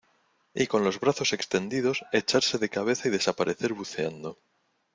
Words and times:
y 0.55 0.65
con 0.65 0.83
los 0.83 0.99
brazos 0.99 1.31
extendidos 1.31 2.03
echarse 2.11 2.57
de 2.57 2.69
cabeza 2.69 3.07
y 3.07 3.11
desaparecer 3.11 3.73
buceando. 3.73 4.39